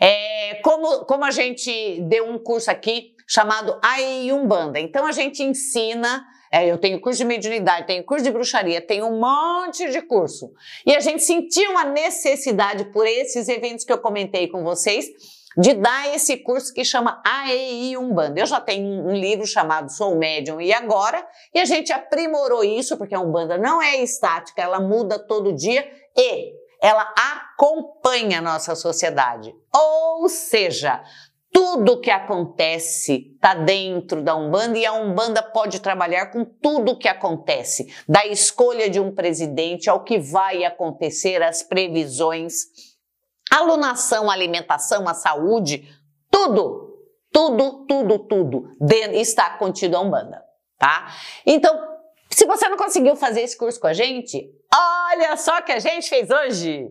é, 0.00 0.56
como, 0.62 1.04
como 1.04 1.24
a 1.24 1.30
gente 1.30 2.00
deu 2.02 2.28
um 2.28 2.38
curso 2.38 2.70
aqui 2.70 3.14
chamado 3.26 3.78
Aiumbanda, 3.82 4.80
então 4.80 5.06
a 5.06 5.12
gente 5.12 5.42
ensina 5.42 6.24
é, 6.54 6.70
eu 6.70 6.78
tenho 6.78 7.00
curso 7.00 7.18
de 7.18 7.24
mediunidade, 7.24 7.84
tenho 7.84 8.04
curso 8.04 8.22
de 8.22 8.30
bruxaria, 8.30 8.80
tenho 8.80 9.06
um 9.06 9.18
monte 9.18 9.90
de 9.90 10.00
curso. 10.00 10.52
E 10.86 10.94
a 10.94 11.00
gente 11.00 11.24
sentiu 11.24 11.72
uma 11.72 11.84
necessidade 11.84 12.84
por 12.92 13.04
esses 13.04 13.48
eventos 13.48 13.84
que 13.84 13.92
eu 13.92 13.98
comentei 13.98 14.46
com 14.46 14.62
vocês 14.62 15.06
de 15.56 15.74
dar 15.74 16.14
esse 16.14 16.36
curso 16.36 16.72
que 16.72 16.84
chama 16.84 17.20
AEI 17.26 17.96
Umbanda. 17.96 18.38
Eu 18.38 18.46
já 18.46 18.60
tenho 18.60 18.86
um 18.86 19.12
livro 19.12 19.44
chamado 19.44 19.90
Sou 19.90 20.14
Médium 20.14 20.60
e 20.60 20.72
Agora, 20.72 21.26
e 21.52 21.58
a 21.58 21.64
gente 21.64 21.92
aprimorou 21.92 22.62
isso, 22.62 22.96
porque 22.96 23.16
a 23.16 23.20
Umbanda 23.20 23.58
não 23.58 23.82
é 23.82 23.96
estática, 23.96 24.62
ela 24.62 24.78
muda 24.78 25.18
todo 25.18 25.52
dia 25.52 25.84
e 26.16 26.52
ela 26.80 27.12
acompanha 27.16 28.38
a 28.38 28.42
nossa 28.42 28.76
sociedade. 28.76 29.52
Ou 29.74 30.28
seja, 30.28 31.02
tudo 31.54 32.00
que 32.00 32.10
acontece 32.10 33.32
está 33.36 33.54
dentro 33.54 34.20
da 34.20 34.34
Umbanda 34.34 34.76
e 34.76 34.84
a 34.84 34.92
Umbanda 34.92 35.40
pode 35.40 35.78
trabalhar 35.78 36.32
com 36.32 36.44
tudo 36.44 36.98
que 36.98 37.06
acontece, 37.06 37.94
da 38.08 38.26
escolha 38.26 38.90
de 38.90 38.98
um 38.98 39.14
presidente 39.14 39.88
ao 39.88 40.02
que 40.02 40.18
vai 40.18 40.64
acontecer, 40.64 41.40
as 41.44 41.62
previsões, 41.62 42.64
alunação, 43.48 44.28
alimentação, 44.28 45.08
a 45.08 45.14
saúde, 45.14 45.88
tudo, 46.28 46.98
tudo, 47.30 47.86
tudo, 47.86 48.18
tudo 48.18 48.76
está 49.12 49.50
contido 49.50 49.96
a 49.96 50.00
Umbanda, 50.00 50.42
tá? 50.76 51.14
Então, 51.46 51.94
se 52.28 52.46
você 52.46 52.68
não 52.68 52.76
conseguiu 52.76 53.14
fazer 53.14 53.42
esse 53.42 53.56
curso 53.56 53.78
com 53.78 53.86
a 53.86 53.92
gente, 53.92 54.50
olha 54.74 55.36
só 55.36 55.58
o 55.58 55.62
que 55.62 55.70
a 55.70 55.78
gente 55.78 56.08
fez 56.08 56.28
hoje. 56.30 56.90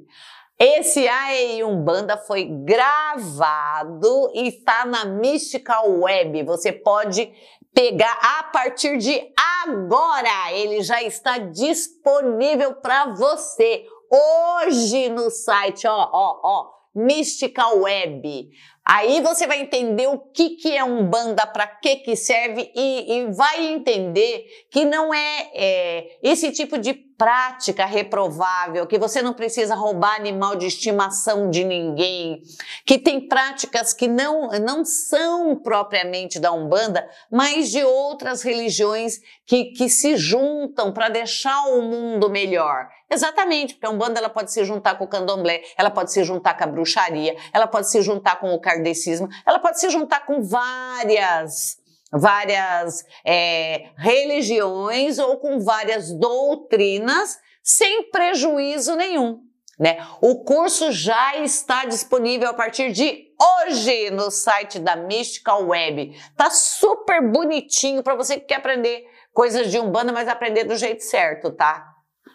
Esse 0.65 1.05
AEI 1.05 1.61
Umbanda 1.61 2.15
foi 2.15 2.45
gravado 2.45 4.31
e 4.33 4.47
está 4.47 4.85
na 4.85 5.03
Mystical 5.03 5.91
Web. 5.99 6.41
Você 6.43 6.71
pode 6.71 7.29
pegar 7.73 8.17
a 8.21 8.43
partir 8.43 8.97
de 8.97 9.29
agora. 9.61 10.53
Ele 10.53 10.81
já 10.81 11.03
está 11.03 11.37
disponível 11.37 12.75
para 12.75 13.13
você 13.13 13.85
hoje 14.09 15.09
no 15.09 15.29
site, 15.29 15.85
ó, 15.85 16.09
ó, 16.13 16.39
ó, 16.41 16.69
Mystical 16.95 17.79
Web. 17.79 18.49
Aí 18.85 19.21
você 19.21 19.45
vai 19.45 19.59
entender 19.59 20.07
o 20.07 20.17
que, 20.17 20.51
que 20.51 20.77
é 20.77 20.83
um 20.83 21.09
banda, 21.09 21.45
para 21.45 21.67
que, 21.67 21.97
que 21.97 22.15
serve 22.15 22.71
e, 22.73 23.17
e, 23.17 23.31
vai 23.31 23.65
entender 23.65 24.45
que 24.71 24.85
não 24.85 25.13
é, 25.13 25.51
é 25.53 26.19
esse 26.23 26.51
tipo 26.51 26.77
de 26.77 26.93
prática 27.23 27.85
reprovável, 27.85 28.85
que 28.85 28.99
você 28.99 29.21
não 29.21 29.31
precisa 29.31 29.75
roubar 29.75 30.15
animal 30.15 30.57
de 30.57 30.67
estimação 30.67 31.49
de 31.49 31.63
ninguém, 31.63 32.41
que 32.85 32.99
tem 32.99 33.29
práticas 33.29 33.93
que 33.93 34.09
não, 34.09 34.49
não 34.59 34.83
são 34.83 35.55
propriamente 35.55 36.37
da 36.37 36.51
Umbanda, 36.51 37.09
mas 37.31 37.71
de 37.71 37.81
outras 37.81 38.41
religiões 38.41 39.21
que, 39.45 39.71
que 39.71 39.87
se 39.87 40.17
juntam 40.17 40.91
para 40.91 41.07
deixar 41.07 41.67
o 41.67 41.81
mundo 41.81 42.29
melhor. 42.29 42.89
Exatamente, 43.09 43.75
porque 43.75 43.87
a 43.87 43.89
Umbanda 43.89 44.19
ela 44.19 44.29
pode 44.29 44.51
se 44.51 44.65
juntar 44.65 44.97
com 44.97 45.05
o 45.05 45.07
candomblé, 45.07 45.63
ela 45.77 45.89
pode 45.89 46.11
se 46.11 46.25
juntar 46.25 46.57
com 46.57 46.65
a 46.65 46.67
bruxaria, 46.67 47.37
ela 47.53 47.67
pode 47.67 47.89
se 47.89 48.01
juntar 48.01 48.37
com 48.37 48.53
o 48.53 48.59
kardecismo, 48.59 49.29
ela 49.47 49.59
pode 49.59 49.79
se 49.79 49.89
juntar 49.89 50.25
com 50.25 50.41
várias 50.41 51.81
várias 52.13 53.03
é, 53.25 53.89
religiões 53.97 55.17
ou 55.17 55.37
com 55.37 55.59
várias 55.59 56.11
doutrinas 56.13 57.37
sem 57.63 58.09
prejuízo 58.11 58.95
nenhum. 58.95 59.41
Né? 59.79 59.97
O 60.21 60.43
curso 60.43 60.91
já 60.91 61.37
está 61.37 61.85
disponível 61.85 62.49
a 62.49 62.53
partir 62.53 62.91
de 62.91 63.33
hoje 63.65 64.11
no 64.11 64.29
site 64.29 64.77
da 64.79 64.95
Mystical 64.95 65.65
Web. 65.65 66.15
Tá 66.37 66.51
super 66.51 67.27
bonitinho 67.31 68.03
para 68.03 68.15
você 68.15 68.39
que 68.39 68.45
quer 68.45 68.55
aprender 68.55 69.03
coisas 69.33 69.71
de 69.71 69.79
umbanda, 69.79 70.13
mas 70.13 70.27
aprender 70.27 70.65
do 70.65 70.75
jeito 70.75 71.03
certo, 71.03 71.51
tá? 71.51 71.83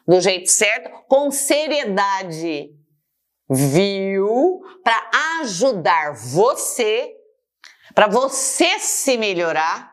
Do 0.06 0.20
jeito 0.20 0.50
certo, 0.50 0.90
com 1.06 1.30
seriedade, 1.30 2.70
viu? 3.48 4.60
Para 4.82 5.10
ajudar 5.40 6.14
você 6.14 7.17
para 7.98 8.06
você 8.06 8.78
se 8.78 9.18
melhorar, 9.18 9.92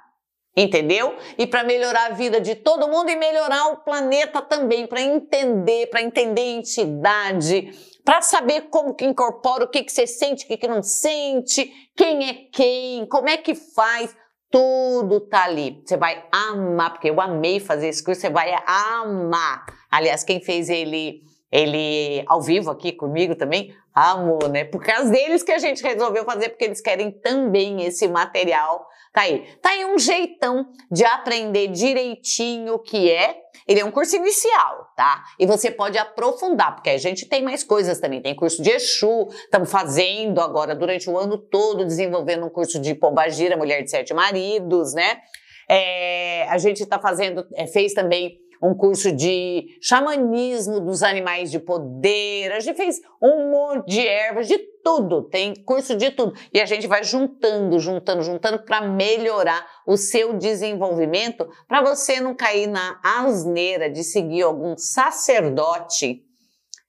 entendeu? 0.55 1.17
E 1.39 1.47
para 1.47 1.63
melhorar 1.63 2.12
a 2.12 2.13
vida 2.13 2.39
de 2.39 2.53
todo 2.53 2.88
mundo 2.88 3.09
e 3.09 3.15
melhorar 3.15 3.69
o 3.69 3.77
planeta 3.77 4.43
também, 4.43 4.85
para 4.85 5.01
entender, 5.01 5.88
para 5.88 6.03
entender 6.03 6.39
a 6.39 6.57
entidade, 6.59 7.71
para 8.05 8.21
saber 8.21 8.69
como 8.69 8.93
que 8.93 9.05
incorpora, 9.05 9.63
o 9.63 9.67
que 9.67 9.81
que 9.81 9.91
você 9.91 10.05
sente, 10.05 10.45
o 10.45 10.47
que 10.47 10.55
que 10.55 10.67
não 10.67 10.83
sente, 10.83 11.74
quem 11.97 12.29
é 12.29 12.33
quem, 12.53 13.07
como 13.07 13.27
é 13.27 13.38
que 13.38 13.55
faz, 13.55 14.15
tudo 14.51 15.21
tá 15.21 15.45
ali. 15.45 15.81
Você 15.83 15.97
vai 15.97 16.24
amar, 16.31 16.91
porque 16.91 17.09
eu 17.09 17.19
amei 17.19 17.59
fazer 17.59 17.88
esse 17.88 18.03
curso, 18.03 18.21
você 18.21 18.29
vai 18.29 18.53
amar. 18.67 19.65
Aliás, 19.89 20.24
quem 20.24 20.39
fez 20.39 20.69
ele 20.69 21.24
ele 21.55 22.24
ao 22.27 22.41
vivo 22.41 22.69
aqui 22.69 22.91
comigo 22.91 23.33
também, 23.33 23.74
amor, 23.93 24.50
né? 24.50 24.65
Por 24.65 24.83
causa 24.83 25.09
deles 25.09 25.41
que 25.41 25.53
a 25.53 25.57
gente 25.57 25.81
resolveu 25.81 26.25
fazer, 26.25 26.50
porque 26.50 26.65
eles 26.65 26.81
querem 26.81 27.12
também 27.12 27.83
esse 27.83 28.07
material. 28.09 28.85
Tá 29.13 29.21
aí. 29.21 29.47
Tá 29.62 29.69
aí 29.69 29.85
um 29.85 29.97
jeitão 29.97 30.67
de 30.91 31.05
aprender 31.05 31.67
direitinho 31.67 32.74
o 32.74 32.79
que 32.79 33.09
é. 33.09 33.38
Ele 33.65 33.79
é 33.79 33.85
um 33.85 33.89
curso 33.89 34.17
inicial, 34.17 34.89
tá? 34.97 35.24
E 35.39 35.45
você 35.45 35.71
pode 35.71 35.97
aprofundar, 35.97 36.75
porque 36.75 36.89
a 36.89 36.97
gente 36.97 37.25
tem 37.25 37.41
mais 37.41 37.63
coisas 37.63 38.00
também. 38.00 38.21
Tem 38.21 38.35
curso 38.35 38.62
de 38.62 38.69
Exu, 38.71 39.29
estamos 39.29 39.71
fazendo 39.71 40.41
agora 40.41 40.75
durante 40.75 41.09
o 41.09 41.17
ano 41.17 41.38
todo, 41.38 41.85
desenvolvendo 41.85 42.45
um 42.45 42.50
curso 42.50 42.79
de 42.79 42.93
Pombagira, 42.93 43.55
Mulher 43.55 43.81
de 43.81 43.89
Sete 43.89 44.13
Maridos, 44.13 44.93
né? 44.93 45.21
É, 45.69 46.47
a 46.50 46.57
gente 46.57 46.83
está 46.83 47.00
fazendo, 47.00 47.47
é, 47.55 47.65
fez 47.65 47.93
também 47.93 48.38
um 48.62 48.74
curso 48.74 49.12
de 49.12 49.77
xamanismo 49.81 50.79
dos 50.79 51.03
animais 51.03 51.51
de 51.51 51.59
poder, 51.59 52.51
a 52.51 52.59
gente 52.59 52.75
fez 52.75 53.01
um 53.21 53.51
monte 53.51 53.88
de 53.88 54.07
ervas, 54.07 54.47
de 54.47 54.57
tudo, 54.83 55.24
tem 55.24 55.55
curso 55.63 55.95
de 55.95 56.12
tudo. 56.12 56.33
E 56.53 56.62
a 56.62 56.65
gente 56.65 56.85
vai 56.85 57.03
juntando, 57.03 57.79
juntando, 57.79 58.21
juntando 58.21 58.63
para 58.63 58.81
melhorar 58.81 59.65
o 59.88 59.97
seu 59.97 60.33
desenvolvimento, 60.38 61.47
para 61.67 61.81
você 61.81 62.19
não 62.19 62.35
cair 62.35 62.67
na 62.67 63.00
asneira 63.03 63.89
de 63.89 64.03
seguir 64.03 64.43
algum 64.43 64.77
sacerdote, 64.77 66.21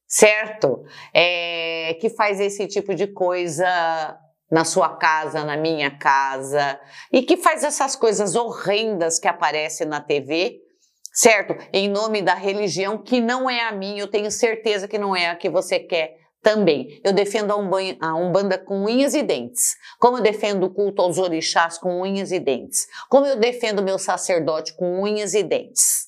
certo? 0.07 0.85
É, 1.15 1.97
que 2.01 2.11
faz 2.11 2.39
esse 2.39 2.67
tipo 2.67 2.95
de 2.95 3.07
coisa 3.07 4.19
na 4.51 4.65
sua 4.65 4.97
casa, 4.97 5.45
na 5.45 5.57
minha 5.57 5.91
casa, 5.91 6.79
e 7.13 7.23
que 7.23 7.37
faz 7.37 7.65
essas 7.65 7.97
coisas 7.97 8.37
horrendas 8.37 9.19
que 9.19 9.27
aparecem 9.27 9.87
na 9.87 10.01
TV 10.01 10.66
certo? 11.17 11.57
Em 11.73 11.89
nome 11.89 12.21
da 12.21 12.35
religião 12.35 12.99
que 12.99 13.23
não 13.23 13.49
é 13.49 13.63
a 13.63 13.73
minha, 13.73 14.03
eu 14.03 14.07
tenho 14.07 14.31
certeza 14.31 14.87
que 14.87 14.99
não 14.99 15.17
é 15.17 15.29
a 15.29 15.35
que 15.35 15.49
você 15.49 15.81
quer 15.81 16.19
também. 16.43 17.01
Eu 17.03 17.13
defendo 17.13 17.53
a 17.53 18.15
Umbanda 18.15 18.59
com 18.59 18.85
unhas 18.85 19.15
e 19.15 19.23
dentes. 19.23 19.75
Como 19.99 20.19
eu 20.19 20.23
defendo 20.23 20.65
o 20.65 20.71
culto 20.71 21.01
aos 21.01 21.17
orixás 21.17 21.79
com 21.79 22.03
unhas 22.03 22.31
e 22.31 22.39
dentes. 22.39 22.87
Como 23.09 23.25
eu 23.25 23.37
defendo 23.37 23.83
meu 23.83 23.99
sacerdote 23.99 24.77
com 24.77 25.03
unhas 25.03 25.33
e 25.33 25.43
dentes. 25.43 26.07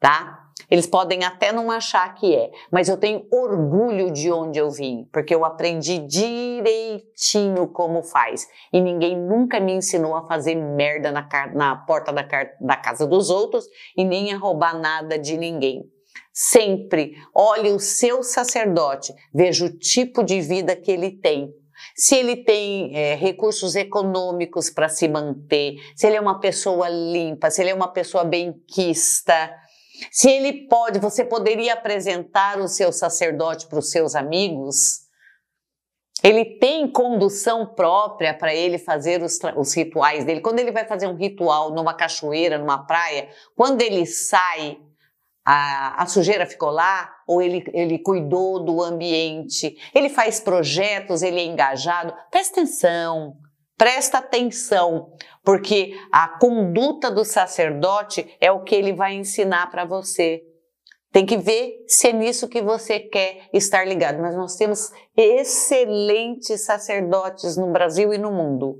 Tá? 0.00 0.47
Eles 0.70 0.86
podem 0.86 1.24
até 1.24 1.50
não 1.50 1.70
achar 1.70 2.14
que 2.14 2.34
é, 2.34 2.50
mas 2.70 2.88
eu 2.88 2.96
tenho 2.96 3.26
orgulho 3.30 4.10
de 4.10 4.30
onde 4.30 4.58
eu 4.58 4.70
vim, 4.70 5.08
porque 5.12 5.34
eu 5.34 5.44
aprendi 5.44 5.98
direitinho 6.00 7.68
como 7.68 8.02
faz. 8.02 8.46
E 8.72 8.80
ninguém 8.80 9.16
nunca 9.16 9.58
me 9.58 9.72
ensinou 9.72 10.14
a 10.14 10.26
fazer 10.26 10.54
merda 10.54 11.10
na, 11.10 11.26
na 11.54 11.76
porta 11.76 12.12
da, 12.12 12.26
da 12.60 12.76
casa 12.76 13.06
dos 13.06 13.30
outros 13.30 13.66
e 13.96 14.04
nem 14.04 14.32
a 14.32 14.36
roubar 14.36 14.78
nada 14.78 15.18
de 15.18 15.36
ninguém. 15.38 15.84
Sempre 16.32 17.14
olhe 17.34 17.70
o 17.70 17.80
seu 17.80 18.22
sacerdote, 18.22 19.12
veja 19.34 19.64
o 19.64 19.78
tipo 19.78 20.22
de 20.22 20.40
vida 20.40 20.76
que 20.76 20.90
ele 20.90 21.10
tem. 21.10 21.52
Se 21.96 22.14
ele 22.14 22.36
tem 22.36 22.96
é, 22.96 23.14
recursos 23.14 23.74
econômicos 23.74 24.68
para 24.70 24.88
se 24.88 25.08
manter, 25.08 25.76
se 25.96 26.06
ele 26.06 26.16
é 26.16 26.20
uma 26.20 26.40
pessoa 26.40 26.88
limpa, 26.88 27.50
se 27.50 27.60
ele 27.60 27.70
é 27.70 27.74
uma 27.74 27.88
pessoa 27.88 28.24
benquista, 28.24 29.50
se 30.10 30.30
ele 30.30 30.66
pode, 30.68 30.98
você 30.98 31.24
poderia 31.24 31.74
apresentar 31.74 32.58
o 32.58 32.68
seu 32.68 32.92
sacerdote 32.92 33.66
para 33.66 33.78
os 33.78 33.90
seus 33.90 34.14
amigos? 34.14 35.08
Ele 36.22 36.44
tem 36.58 36.90
condução 36.90 37.64
própria 37.64 38.34
para 38.34 38.52
ele 38.52 38.76
fazer 38.76 39.22
os, 39.22 39.38
os, 39.56 39.74
rituais 39.74 40.24
dele. 40.24 40.40
Quando 40.40 40.58
ele 40.58 40.72
vai 40.72 40.84
fazer 40.84 41.06
um 41.06 41.14
ritual 41.14 41.72
numa 41.72 41.94
cachoeira, 41.94 42.58
numa 42.58 42.84
praia, 42.86 43.28
quando 43.54 43.82
ele 43.82 44.04
sai, 44.04 44.78
a, 45.46 46.02
a 46.02 46.06
sujeira 46.06 46.44
ficou 46.44 46.70
lá, 46.70 47.08
ou 47.26 47.40
ele, 47.40 47.64
ele 47.72 47.98
cuidou 48.00 48.64
do 48.64 48.82
ambiente, 48.82 49.76
ele 49.94 50.08
faz 50.08 50.40
projetos, 50.40 51.22
ele 51.22 51.38
é 51.38 51.44
engajado. 51.44 52.12
Presta 52.30 52.60
atenção, 52.60 53.36
presta 53.78 54.18
atenção, 54.18 55.12
porque 55.44 55.96
a 56.12 56.28
conduta 56.28 57.10
do 57.10 57.24
sacerdote 57.24 58.36
é 58.40 58.52
o 58.52 58.64
que 58.64 58.74
ele 58.74 58.92
vai 58.92 59.14
ensinar 59.14 59.70
para 59.70 59.84
você. 59.84 60.42
Tem 61.10 61.24
que 61.24 61.38
ver 61.38 61.84
se 61.86 62.08
é 62.08 62.12
nisso 62.12 62.48
que 62.48 62.60
você 62.60 63.00
quer 63.00 63.48
estar 63.54 63.86
ligado. 63.86 64.20
Mas 64.20 64.36
nós 64.36 64.56
temos 64.56 64.90
excelentes 65.16 66.66
sacerdotes 66.66 67.56
no 67.56 67.72
Brasil 67.72 68.12
e 68.12 68.18
no 68.18 68.30
mundo. 68.30 68.76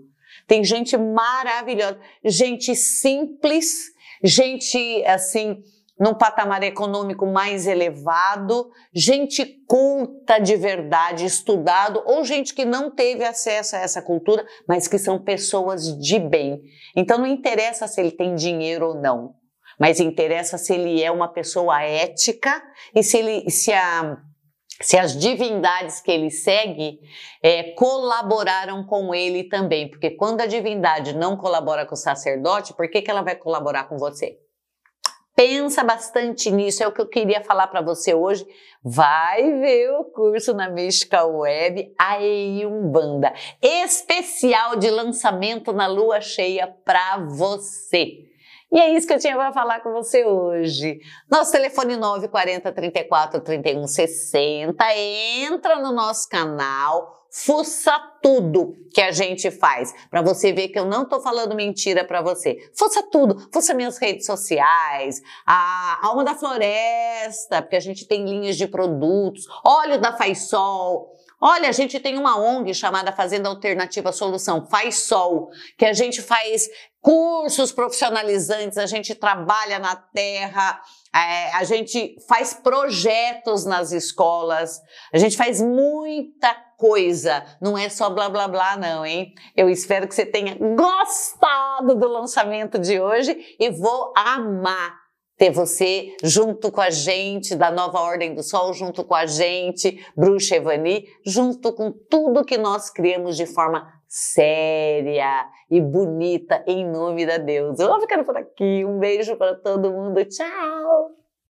Tem 0.47 0.62
gente 0.62 0.97
maravilhosa, 0.97 1.99
gente 2.25 2.75
simples, 2.75 3.93
gente 4.23 5.02
assim, 5.07 5.62
num 5.99 6.14
patamar 6.14 6.62
econômico 6.62 7.26
mais 7.26 7.67
elevado, 7.67 8.71
gente 8.95 9.45
culta 9.67 10.38
de 10.38 10.57
verdade, 10.57 11.25
estudado, 11.25 12.02
ou 12.07 12.25
gente 12.25 12.55
que 12.55 12.64
não 12.64 12.90
teve 12.90 13.25
acesso 13.25 13.76
a 13.76 13.81
essa 13.81 14.00
cultura, 14.00 14.47
mas 14.67 14.87
que 14.87 14.99
são 14.99 15.23
pessoas 15.23 15.99
de 15.99 16.19
bem. 16.19 16.62
Então 16.97 17.19
não 17.19 17.26
interessa 17.26 17.87
se 17.87 18.00
ele 18.00 18.12
tem 18.12 18.35
dinheiro 18.35 18.88
ou 18.88 18.95
não 18.95 19.38
mas 19.78 20.00
interessa 20.00 20.59
se 20.59 20.75
ele 20.75 21.02
é 21.02 21.11
uma 21.11 21.28
pessoa 21.28 21.81
ética 21.83 22.61
e 22.95 23.02
se, 23.02 23.19
ele, 23.19 23.49
se, 23.49 23.73
a, 23.73 24.17
se 24.83 24.99
as 24.99 25.17
divindades 25.17 26.00
que 26.00 26.11
ele 26.11 26.31
segue 26.31 26.99
é, 27.43 27.75
colaboraram 27.75 28.85
com 28.85 29.14
ele 29.14 29.45
também. 29.45 29.88
Porque 29.88 30.11
quando 30.11 30.40
a 30.40 30.47
divindade 30.47 31.14
não 31.14 31.37
colabora 31.37 31.87
com 31.87 31.95
o 31.95 31.97
sacerdote, 31.97 32.75
por 32.75 32.90
que, 32.90 33.00
que 33.00 33.11
ela 33.11 33.23
vai 33.23 33.37
colaborar 33.37 33.85
com 33.85 33.97
você? 33.97 34.38
Pensa 35.38 35.85
bastante 35.85 36.50
nisso, 36.50 36.83
é 36.83 36.88
o 36.88 36.90
que 36.90 37.00
eu 37.00 37.07
queria 37.07 37.40
falar 37.45 37.68
para 37.68 37.80
você 37.80 38.12
hoje. 38.12 38.45
Vai 38.83 39.40
ver 39.61 39.88
o 39.92 40.07
curso 40.07 40.52
na 40.52 40.68
Mística 40.68 41.25
Web, 41.25 41.95
a 41.97 42.16
Umbanda, 42.66 43.33
especial 43.62 44.75
de 44.75 44.90
lançamento 44.90 45.73
na 45.73 45.87
lua 45.87 46.21
cheia 46.21 46.66
para 46.85 47.18
você. 47.18 48.25
E 48.73 48.80
é 48.80 48.90
isso 48.90 49.07
que 49.07 49.14
eu 49.14 49.18
tinha 49.21 49.37
para 49.37 49.52
falar 49.52 49.78
com 49.78 49.92
você 49.92 50.25
hoje. 50.25 50.99
Nosso 51.30 51.52
telefone 51.52 51.97
940 51.97 52.73
34 52.73 53.40
31 53.40 53.87
60. 53.87 54.85
Entra 54.97 55.78
no 55.78 55.92
nosso 55.92 56.28
canal, 56.28 57.18
fuça 57.30 57.99
tudo 58.23 58.75
que 58.92 59.00
a 59.00 59.12
gente 59.12 59.50
faz, 59.50 59.94
para 60.11 60.23
você 60.23 60.52
ver 60.52 60.68
que 60.68 60.78
eu 60.78 60.85
não 60.85 61.02
estou 61.02 61.20
falando 61.20 61.54
mentira 61.54 62.04
para 62.04 62.23
você. 62.23 62.56
Fuça 62.76 63.02
tudo, 63.02 63.49
fuça 63.52 63.75
minhas 63.75 63.99
redes 63.99 64.26
sociais, 64.26 65.20
a 65.47 65.99
Alma 66.02 66.25
da 66.25 66.35
Floresta, 66.35 67.62
porque 67.62 67.76
a 67.76 67.80
gente 67.80 68.06
tem 68.06 68.25
linhas 68.25 68.56
de 68.56 68.66
produtos, 68.66 69.47
óleo 69.64 70.00
da 70.00 70.16
Faisol, 70.16 71.14
Olha, 71.40 71.68
a 71.68 71.73
gente 71.73 72.00
tem 72.00 72.18
uma 72.18 72.37
ONG 72.37 72.75
chamada 72.75 73.12
Fazenda 73.12 73.49
Alternativa 73.49 74.11
Solução, 74.11 74.66
Faz 74.66 74.97
Sol, 75.02 75.50
que 75.76 75.85
a 75.85 75.92
gente 75.92 76.20
faz 76.20 76.68
cursos 77.00 77.70
profissionalizantes, 77.70 78.76
a 78.76 78.87
gente 78.87 79.14
trabalha 79.14 79.78
na 79.78 79.94
terra, 79.94 80.80
é, 81.14 81.52
a 81.54 81.62
gente 81.62 82.16
faz 82.28 82.54
projetos 82.54 83.64
nas 83.64 83.92
escolas, 83.92 84.80
a 85.12 85.18
gente 85.18 85.37
faz 85.37 85.62
muita 85.62 86.52
coisa, 86.78 87.44
não 87.61 87.76
é 87.76 87.88
só 87.88 88.08
blá 88.08 88.30
blá 88.30 88.47
blá, 88.47 88.76
não, 88.76 89.04
hein? 89.04 89.35
Eu 89.56 89.69
espero 89.69 90.06
que 90.06 90.14
você 90.14 90.25
tenha 90.25 90.56
gostado 90.56 91.97
do 91.97 92.06
lançamento 92.06 92.78
de 92.78 93.00
hoje 93.00 93.56
e 93.58 93.69
vou 93.69 94.14
amar 94.17 94.97
ter 95.36 95.50
você 95.50 96.17
junto 96.23 96.71
com 96.71 96.80
a 96.80 96.91
gente 96.91 97.54
da 97.54 97.71
Nova 97.71 98.00
Ordem 98.00 98.34
do 98.34 98.43
Sol, 98.43 98.73
junto 98.73 99.04
com 99.04 99.14
a 99.14 99.26
gente, 99.26 100.04
Bruxa 100.17 100.56
Evani, 100.56 101.04
junto 101.25 101.73
com 101.73 101.93
tudo 101.93 102.45
que 102.45 102.56
nós 102.56 102.91
criamos 102.91 103.36
de 103.36 103.47
forma 103.47 103.86
séria 104.06 105.47
e 105.71 105.80
bonita 105.80 106.64
em 106.67 106.88
nome 106.88 107.26
da 107.26 107.38
Deus. 107.38 107.78
Eu 107.78 107.88
vou 107.88 108.00
ficando 108.00 108.25
por 108.25 108.36
aqui. 108.36 108.84
Um 108.84 108.99
beijo 108.99 109.36
para 109.36 109.54
todo 109.54 109.93
mundo. 109.93 110.25
Tchau! 110.25 111.27